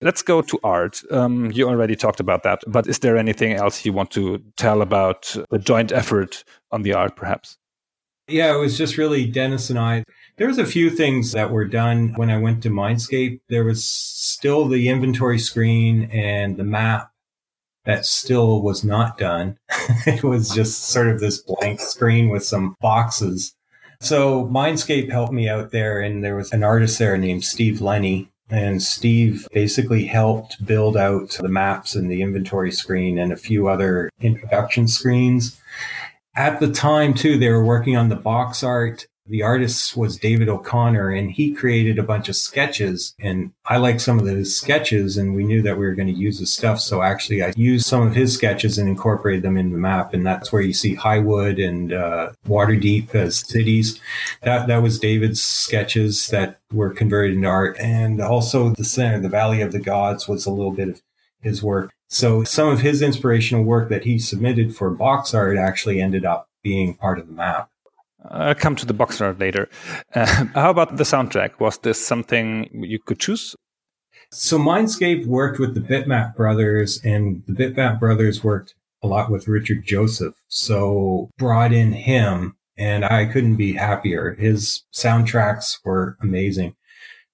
[0.00, 1.02] Let's go to art.
[1.10, 4.82] Um, you already talked about that, but is there anything else you want to tell
[4.82, 7.58] about the joint effort on the art, perhaps?
[8.28, 10.04] Yeah, it was just really Dennis and I.
[10.36, 13.40] There was a few things that were done when I went to Mindscape.
[13.48, 17.12] There was still the inventory screen and the map
[17.84, 19.58] that still was not done.
[20.06, 23.54] it was just sort of this blank screen with some boxes.
[24.00, 28.28] So Mindscape helped me out there, and there was an artist there named Steve Lenny.
[28.50, 33.68] And Steve basically helped build out the maps and the inventory screen and a few
[33.68, 35.60] other introduction screens.
[36.36, 40.50] At the time, too, they were working on the box art the artist was David
[40.50, 45.16] O'Connor and he created a bunch of sketches and I liked some of his sketches
[45.16, 46.78] and we knew that we were going to use his stuff.
[46.80, 50.12] So actually I used some of his sketches and incorporated them in the map.
[50.12, 53.98] And that's where you see Highwood and uh, Waterdeep as cities.
[54.42, 57.78] That, that was David's sketches that were converted into art.
[57.80, 61.02] And also the center, the Valley of the Gods was a little bit of
[61.40, 61.92] his work.
[62.08, 66.48] So some of his inspirational work that he submitted for box art actually ended up
[66.62, 67.70] being part of the map.
[68.30, 69.68] I'll come to the box art later.
[70.14, 71.60] Uh, how about the soundtrack?
[71.60, 73.54] Was this something you could choose?
[74.30, 79.46] So Mindscape worked with the Bitmap brothers, and the Bitmap brothers worked a lot with
[79.46, 80.34] Richard Joseph.
[80.48, 84.34] So brought in him, and I couldn't be happier.
[84.34, 86.74] His soundtracks were amazing.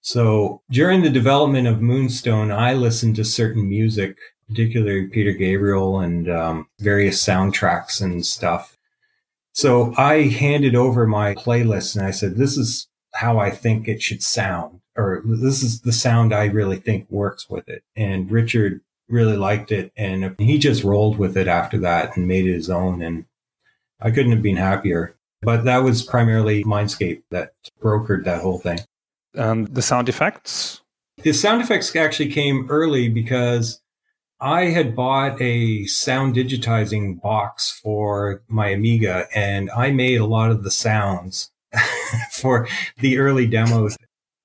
[0.03, 4.17] So during the development of Moonstone, I listened to certain music,
[4.49, 8.77] particularly Peter Gabriel and um, various soundtracks and stuff.
[9.53, 14.03] So I handed over my playlist and I said, this is how I think it
[14.03, 17.83] should sound, or this is the sound I really think works with it.
[17.97, 22.47] And Richard really liked it and he just rolled with it after that and made
[22.47, 23.03] it his own.
[23.03, 23.25] And
[24.01, 25.17] I couldn't have been happier.
[25.43, 28.81] But that was primarily Mindscape that brokered that whole thing.
[29.35, 30.83] And the sound effects?
[31.23, 33.81] The sound effects actually came early because
[34.43, 40.51] I had bought a sound digitizing box for my Amiga and I made a lot
[40.51, 41.51] of the sounds
[42.33, 42.67] for
[42.99, 43.99] the early demos.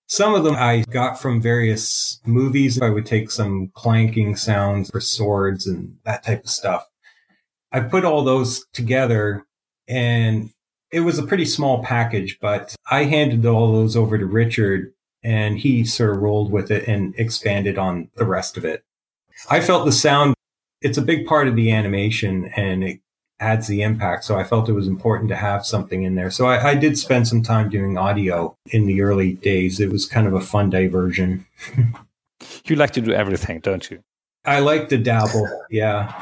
[0.08, 2.82] Some of them I got from various movies.
[2.82, 6.86] I would take some clanking sounds for swords and that type of stuff.
[7.72, 9.46] I put all those together
[9.88, 10.50] and
[10.92, 15.58] it was a pretty small package, but I handed all those over to Richard and
[15.58, 18.85] he sort of rolled with it and expanded on the rest of it.
[19.50, 20.36] I felt the sound,
[20.82, 23.00] it's a big part of the animation and it
[23.40, 24.24] adds the impact.
[24.24, 26.32] So I felt it was important to have something in there.
[26.32, 29.80] So I, I did spend some time doing audio in the early days.
[29.80, 31.46] It was kind of a fun diversion.
[32.66, 34.00] you like to do everything, don't you?
[34.46, 35.48] I like to dabble.
[35.70, 36.14] Yeah.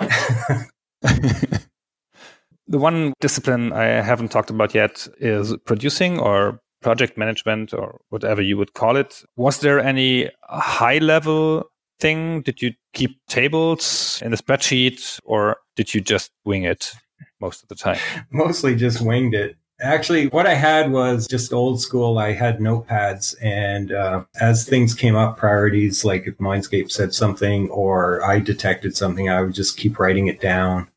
[1.01, 8.41] the one discipline I haven't talked about yet is producing or project management or whatever
[8.41, 9.23] you would call it.
[9.35, 11.69] Was there any high level
[12.03, 12.41] thing?
[12.41, 16.93] Did you keep tables in the spreadsheet or did you just wing it
[17.39, 17.97] most of the time?
[18.29, 19.55] Mostly just winged it.
[19.81, 22.17] Actually, what I had was just old school.
[22.17, 27.69] I had notepads, and uh, as things came up, priorities like if Mindscape said something
[27.69, 30.89] or I detected something, I would just keep writing it down.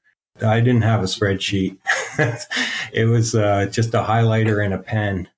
[0.45, 1.79] I didn't have a spreadsheet.
[2.93, 5.29] it was uh, just a highlighter and a pen.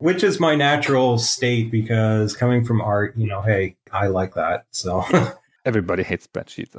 [0.00, 4.64] Which is my natural state because coming from art, you know, hey, I like that.
[4.70, 5.04] So
[5.64, 6.74] everybody hates spreadsheets.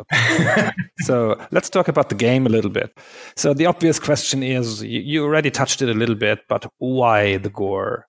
[1.00, 2.98] so let's talk about the game a little bit.
[3.36, 7.50] So the obvious question is you already touched it a little bit, but why the
[7.50, 8.08] gore?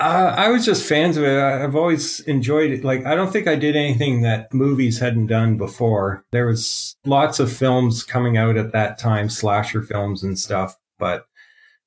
[0.00, 1.38] Uh, I was just fans of it.
[1.38, 2.84] I've always enjoyed it.
[2.84, 6.24] Like, I don't think I did anything that movies hadn't done before.
[6.32, 10.76] There was lots of films coming out at that time, slasher films and stuff.
[10.98, 11.26] But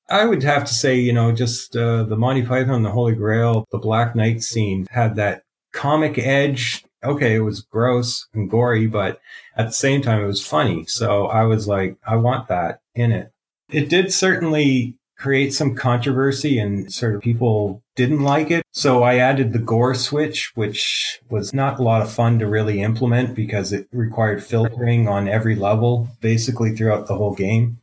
[0.08, 3.64] I would have to say, you know, just uh, the Monty Python, the Holy Grail,
[3.70, 6.84] the Black Knight scene had that comic edge.
[7.02, 9.20] Okay, it was gross and gory, but
[9.56, 10.84] at the same time, it was funny.
[10.86, 13.32] So I was like, I want that in it.
[13.70, 18.64] It did certainly create some controversy and sort of people didn't like it.
[18.72, 22.82] So I added the gore switch, which was not a lot of fun to really
[22.82, 27.78] implement because it required filtering on every level, basically throughout the whole game.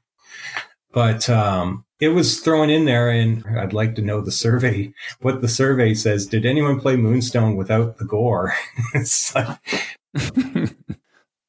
[0.91, 5.41] But um, it was thrown in there, and I'd like to know the survey, what
[5.41, 6.25] the survey says.
[6.25, 8.53] Did anyone play Moonstone without the gore?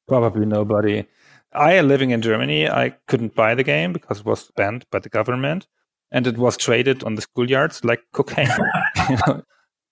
[0.07, 1.05] Probably nobody.
[1.53, 5.09] I, living in Germany, I couldn't buy the game because it was banned by the
[5.09, 5.67] government
[6.11, 8.47] and it was traded on the schoolyards like cocaine.
[9.09, 9.43] you know?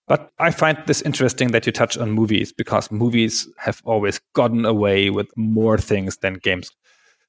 [0.08, 4.64] But I find this interesting that you touch on movies because movies have always gotten
[4.64, 6.70] away with more things than games.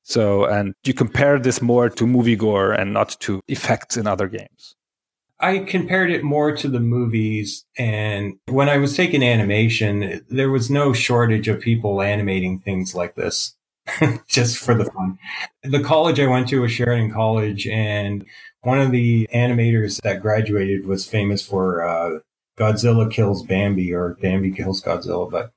[0.04, 4.28] So, and you compare this more to movie gore and not to effects in other
[4.28, 4.76] games.
[5.40, 7.66] I compared it more to the movies.
[7.78, 13.16] And when I was taking animation, there was no shortage of people animating things like
[13.16, 13.56] this.
[14.28, 15.20] just for the fun.
[15.64, 18.26] The college I went to was Sheridan College, and
[18.62, 22.20] one of the animators that graduated was famous for uh,
[22.58, 25.52] Godzilla kills Bambi or Bambi kills Godzilla, but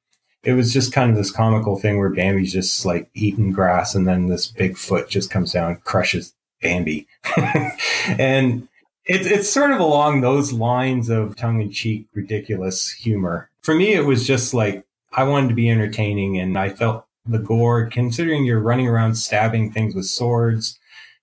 [0.46, 4.06] it was just kind of this comical thing where Bambi's just like eating grass, and
[4.06, 8.68] then this big foot just comes down and crushes Bambi, and
[9.04, 13.50] it's it's sort of along those lines of tongue in cheek, ridiculous humor.
[13.62, 17.40] For me, it was just like I wanted to be entertaining, and I felt the
[17.40, 20.78] gore, considering you're running around stabbing things with swords,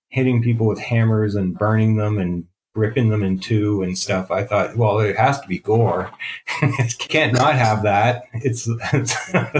[0.08, 4.30] hitting people with hammers and burning them and ripping them in two and stuff.
[4.30, 6.10] I thought, well, it has to be gore.
[6.62, 8.24] it can't not have that.
[8.34, 8.68] It's,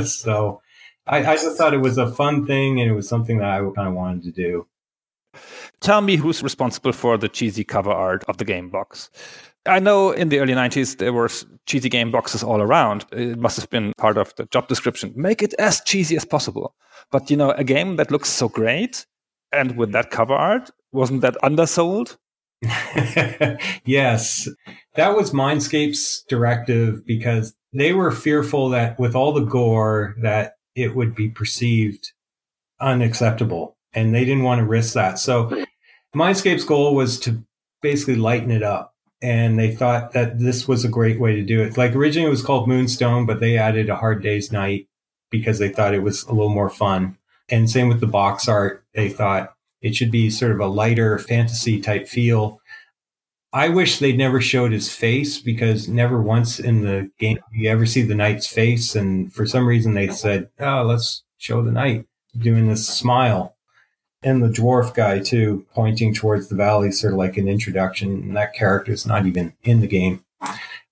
[0.20, 0.61] so
[1.07, 3.59] I, I just thought it was a fun thing and it was something that I
[3.74, 4.66] kind of wanted to do.
[5.81, 9.11] Tell me who's responsible for the cheesy cover art of the game box.
[9.66, 11.29] I know in the early 90s there were
[11.66, 13.07] cheesy game boxes all around.
[13.12, 15.12] It must have been part of the job description.
[15.16, 16.74] Make it as cheesy as possible.
[17.11, 19.07] But you know, a game that looks so great
[19.53, 22.18] and with that cover art, wasn't that undersold?
[23.85, 24.48] yes.
[24.94, 30.94] That was Mindscape's directive because they were fearful that with all the gore that it
[30.94, 32.12] would be perceived
[32.81, 35.18] unacceptable and they didn't want to risk that.
[35.18, 35.64] So
[36.14, 37.44] Mindscape's goal was to
[37.83, 41.62] basically lighten it up and they thought that this was a great way to do
[41.62, 41.77] it.
[41.77, 44.88] Like originally it was called Moonstone, but they added a Hard Day's Knight
[45.31, 47.18] because they thought it was a little more fun.
[47.48, 48.85] And same with the box art.
[48.94, 49.54] They thought
[49.85, 52.59] it should be sort of a lighter fantasy type feel.
[53.53, 57.85] I wish they'd never showed his face because never once in the game you ever
[57.85, 58.97] see the knight's face.
[58.97, 63.57] And for some reason they said, oh, let's show the knight doing this smile
[64.23, 68.11] and the dwarf guy too, pointing towards the valley, sort of like an introduction.
[68.11, 70.25] And that character is not even in the game.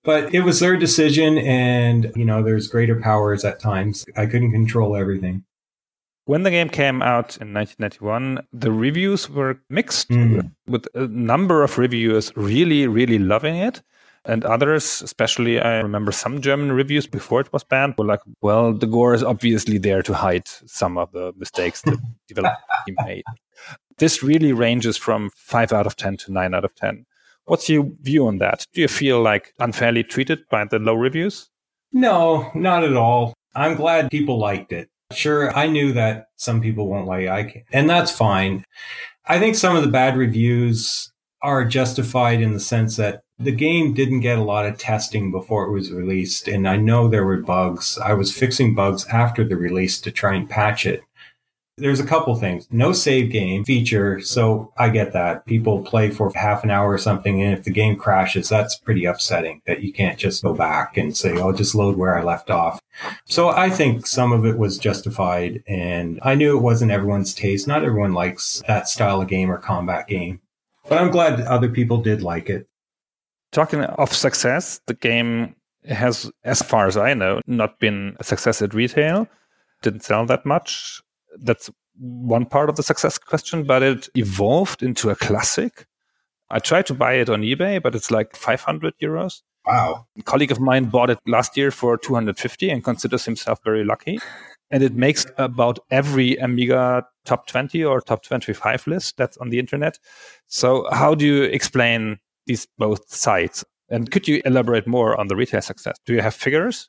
[0.05, 4.05] But it was their decision, and you know, there's greater powers at times.
[4.16, 5.44] I couldn't control everything.
[6.24, 10.52] When the game came out in 1991, the reviews were mixed, mm.
[10.68, 13.82] with a number of reviewers really, really loving it.
[14.24, 18.72] And others, especially I remember some German reviews before it was banned, were like, well,
[18.72, 22.56] the gore is obviously there to hide some of the mistakes that developers
[23.04, 23.24] made.
[23.98, 27.04] This really ranges from 5 out of 10 to 9 out of 10.
[27.46, 28.64] What's your view on that?
[28.72, 31.50] Do you feel like unfairly treated by the low reviews?
[31.92, 33.35] No, not at all.
[33.56, 34.88] I'm glad people liked it.
[35.14, 38.64] Sure, I knew that some people won't like it, and that's fine.
[39.27, 43.94] I think some of the bad reviews are justified in the sense that the game
[43.94, 46.46] didn't get a lot of testing before it was released.
[46.46, 47.98] And I know there were bugs.
[47.98, 51.03] I was fixing bugs after the release to try and patch it.
[51.79, 52.68] There's a couple things.
[52.70, 54.20] No save game feature.
[54.20, 55.46] So I get that.
[55.46, 57.42] People play for half an hour or something.
[57.42, 61.16] And if the game crashes, that's pretty upsetting that you can't just go back and
[61.16, 62.79] say, oh, just load where I left off.
[63.25, 65.62] So I think some of it was justified.
[65.66, 67.66] And I knew it wasn't everyone's taste.
[67.66, 70.40] Not everyone likes that style of game or combat game.
[70.88, 72.68] But I'm glad other people did like it.
[73.50, 75.56] Talking of success, the game
[75.88, 79.27] has, as far as I know, not been a success at retail.
[79.81, 81.00] Didn't sell that much.
[81.38, 85.87] That's one part of the success question, but it evolved into a classic.
[86.50, 89.42] I tried to buy it on eBay, but it's like 500 euros.
[89.66, 90.06] Wow.
[90.18, 94.18] A colleague of mine bought it last year for 250 and considers himself very lucky.
[94.70, 99.58] And it makes about every Amiga top 20 or top 25 list that's on the
[99.58, 99.98] internet.
[100.46, 103.64] So how do you explain these both sides?
[103.90, 105.96] And could you elaborate more on the retail success?
[106.06, 106.88] Do you have figures?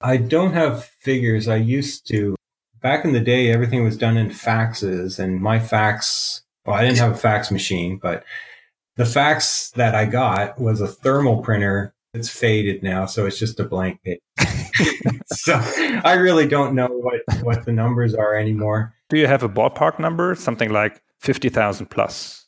[0.00, 1.46] I don't have figures.
[1.48, 2.34] I used to.
[2.82, 6.98] Back in the day, everything was done in faxes, and my fax, well, I didn't
[6.98, 8.24] have a fax machine, but
[8.96, 11.94] the fax that I got was a thermal printer.
[12.12, 14.18] It's faded now, so it's just a blank page.
[15.26, 15.60] so
[16.04, 18.94] I really don't know what, what the numbers are anymore.
[19.08, 20.34] Do you have a ballpark number?
[20.34, 22.46] Something like 50,000 plus?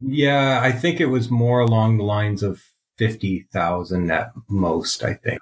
[0.00, 2.62] Yeah, I think it was more along the lines of
[2.98, 5.40] 50,000 at most, I think.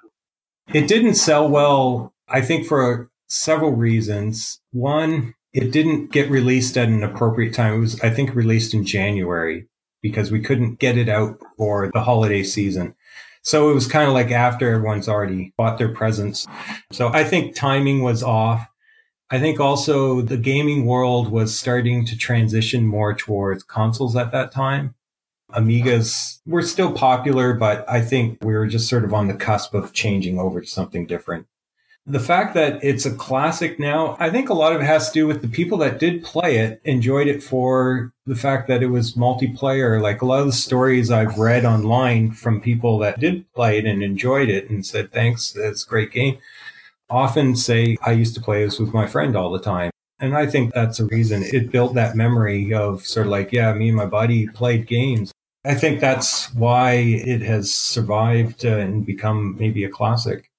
[0.73, 4.59] It didn't sell well, I think, for several reasons.
[4.71, 7.75] One, it didn't get released at an appropriate time.
[7.75, 9.67] It was, I think, released in January
[10.01, 12.95] because we couldn't get it out for the holiday season.
[13.43, 16.47] So it was kind of like after everyone's already bought their presents.
[16.91, 18.67] So I think timing was off.
[19.29, 24.51] I think also the gaming world was starting to transition more towards consoles at that
[24.51, 24.95] time.
[25.51, 29.73] Amigas were still popular, but I think we were just sort of on the cusp
[29.73, 31.47] of changing over to something different.
[32.05, 35.13] The fact that it's a classic now, I think a lot of it has to
[35.13, 38.87] do with the people that did play it enjoyed it for the fact that it
[38.87, 40.01] was multiplayer.
[40.01, 43.85] Like a lot of the stories I've read online from people that did play it
[43.85, 46.39] and enjoyed it and said, thanks, that's a great game,
[47.09, 49.89] often say, I used to play this with my friend all the time.
[50.19, 53.73] And I think that's a reason it built that memory of sort of like, yeah,
[53.73, 55.31] me and my buddy played games.
[55.63, 60.49] I think that's why it has survived uh, and become maybe a classic.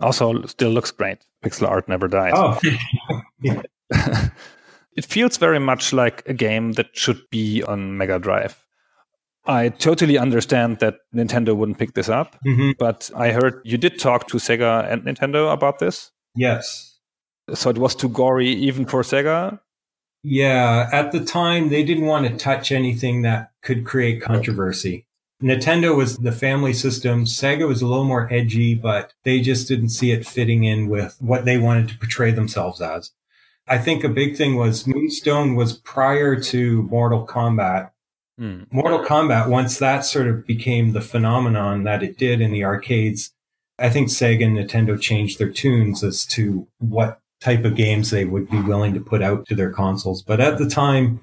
[0.00, 1.18] Also, still looks great.
[1.44, 2.32] Pixel art never dies.
[2.34, 2.58] Oh,
[4.96, 8.62] it feels very much like a game that should be on Mega Drive.
[9.46, 12.72] I totally understand that Nintendo wouldn't pick this up, mm-hmm.
[12.78, 16.10] but I heard you did talk to Sega and Nintendo about this.
[16.34, 16.98] Yes.
[17.54, 19.60] So it was too gory even for Sega?
[20.24, 25.06] Yeah, at the time they didn't want to touch anything that could create controversy.
[25.42, 27.24] Nintendo was the family system.
[27.24, 31.16] Sega was a little more edgy, but they just didn't see it fitting in with
[31.20, 33.12] what they wanted to portray themselves as.
[33.68, 37.90] I think a big thing was Moonstone was prior to Mortal Kombat.
[38.40, 38.66] Mm.
[38.72, 43.32] Mortal Kombat, once that sort of became the phenomenon that it did in the arcades,
[43.78, 48.24] I think Sega and Nintendo changed their tunes as to what type of games they
[48.24, 50.22] would be willing to put out to their consoles.
[50.22, 51.20] But at the time,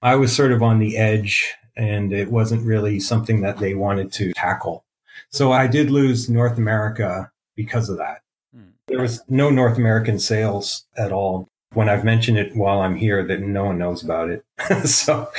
[0.00, 4.12] I was sort of on the edge and it wasn't really something that they wanted
[4.12, 4.84] to tackle.
[5.30, 8.22] So I did lose North America because of that.
[8.54, 8.70] Hmm.
[8.88, 11.48] There was no North American sales at all.
[11.74, 14.44] When I've mentioned it while I'm here, that no one knows about it.
[14.84, 15.30] so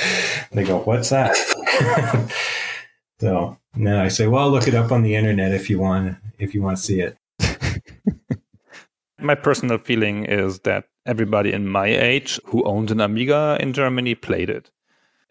[0.52, 1.36] they go, "What's that?"
[3.20, 6.16] so then I say, "Well, look it up on the internet if you want.
[6.38, 7.16] If you want to see it."
[9.18, 14.14] my personal feeling is that everybody in my age who owned an Amiga in Germany
[14.14, 14.70] played it.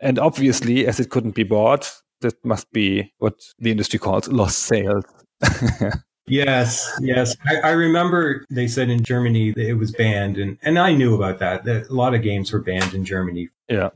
[0.01, 1.91] And obviously, as it couldn't be bought,
[2.21, 5.05] that must be what the industry calls lost sales.
[6.27, 7.35] yes, yes.
[7.45, 11.15] I, I, remember they said in Germany that it was banned, and, and I knew
[11.15, 11.63] about that.
[11.65, 11.89] that.
[11.89, 13.49] A lot of games were banned in Germany.
[13.69, 13.89] Yeah.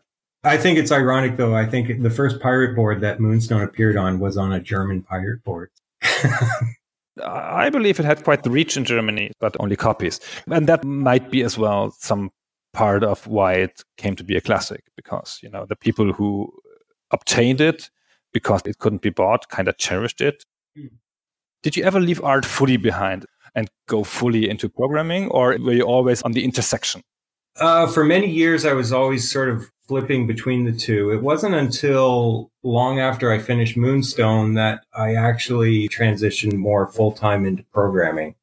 [0.43, 1.55] I think it's ironic, though.
[1.55, 5.43] I think the first pirate board that Moonstone appeared on was on a German pirate
[5.43, 5.69] board.
[7.23, 10.19] I believe it had quite the reach in Germany, but only copies.
[10.49, 12.31] And that might be as well some
[12.73, 16.51] part of why it came to be a classic because you know the people who
[17.11, 17.89] obtained it
[18.33, 20.43] because it couldn't be bought kind of cherished it.
[20.77, 20.89] Mm.
[21.61, 25.83] did you ever leave art fully behind and go fully into programming or were you
[25.83, 27.03] always on the intersection?
[27.57, 31.11] Uh, for many years i was always sort of flipping between the two.
[31.11, 37.63] It wasn't until long after i finished moonstone that i actually transitioned more full-time into
[37.71, 38.33] programming.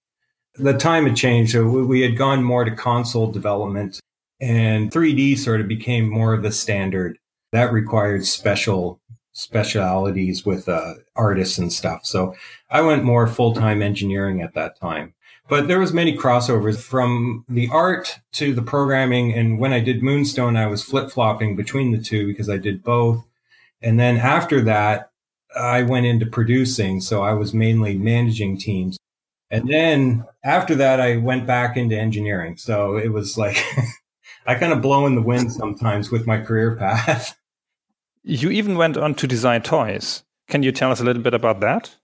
[0.55, 4.01] The time had changed so we had gone more to console development
[4.41, 7.19] and 3D sort of became more of the standard.
[7.53, 9.01] That required special
[9.33, 12.05] specialities with uh, artists and stuff.
[12.05, 12.35] So
[12.71, 15.15] I went more full time engineering at that time.
[15.49, 19.33] But there was many crossovers from the art to the programming.
[19.33, 22.85] And when I did Moonstone, I was flip flopping between the two because I did
[22.85, 23.25] both.
[23.83, 25.11] And then after that,
[25.59, 27.01] I went into producing.
[27.01, 28.97] So I was mainly managing teams.
[29.51, 32.57] And then after that, I went back into engineering.
[32.57, 33.61] So it was like
[34.47, 37.37] I kind of blow in the wind sometimes with my career path.
[38.23, 40.25] You even went on to design toys.
[40.49, 41.97] Can you tell us a little bit about that?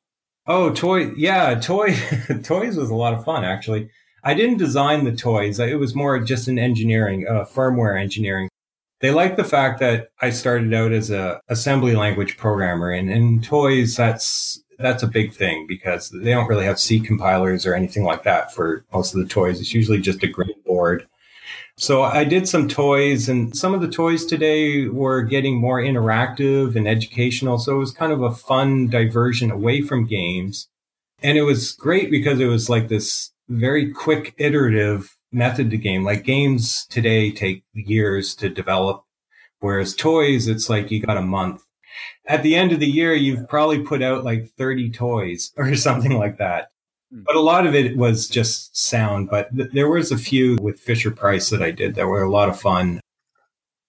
[0.46, 1.10] Oh, toy.
[1.14, 1.94] Yeah, toy
[2.42, 3.90] toys was a lot of fun actually.
[4.24, 5.58] I didn't design the toys.
[5.60, 8.48] It was more just an engineering, uh, firmware engineering.
[9.00, 13.42] they like the fact that I started out as a assembly language programmer and in
[13.42, 18.04] toys that's that's a big thing because they don't really have C compilers or anything
[18.04, 19.60] like that for most of the toys.
[19.60, 21.06] It's usually just a grid board.
[21.78, 26.74] So I did some toys and some of the toys today were getting more interactive
[26.74, 27.58] and educational.
[27.58, 30.68] So it was kind of a fun diversion away from games.
[31.22, 36.02] And it was great because it was like this very quick iterative method to game.
[36.02, 39.04] Like games today take years to develop,
[39.60, 41.62] whereas toys, it's like you got a month.
[42.26, 46.12] At the end of the year, you've probably put out like 30 toys or something
[46.12, 46.70] like that.
[47.12, 47.22] Hmm.
[47.24, 49.30] But a lot of it was just sound.
[49.30, 52.30] But th- there was a few with Fisher Price that I did that were a
[52.30, 53.00] lot of fun.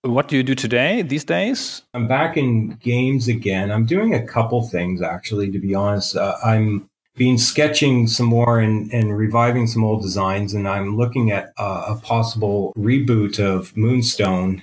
[0.04, 1.82] What do you do today, these days?
[1.94, 3.72] I'm back in games again.
[3.72, 6.16] I'm doing a couple things, actually, to be honest.
[6.16, 11.32] Uh, I'm been sketching some more and, and reviving some old designs, and I'm looking
[11.32, 14.62] at uh, a possible reboot of Moonstone,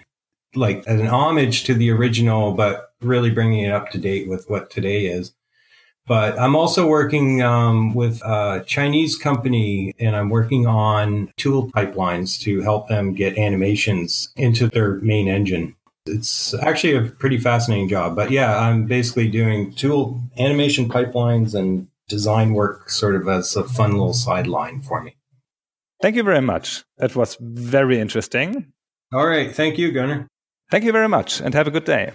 [0.54, 4.48] like as an homage to the original, but really bringing it up to date with
[4.48, 5.34] what today is.
[6.06, 12.38] But I'm also working um, with a Chinese company, and I'm working on tool pipelines
[12.40, 15.76] to help them get animations into their main engine.
[16.06, 18.14] It's actually a pretty fascinating job.
[18.14, 23.64] But yeah, I'm basically doing tool animation pipelines and design work sort of as a
[23.64, 25.16] fun little sideline for me.
[26.02, 26.84] Thank you very much.
[26.98, 28.72] That was very interesting.
[29.12, 29.54] All right.
[29.54, 30.28] Thank you, Gunnar.
[30.70, 32.12] Thank you very much and have a good day.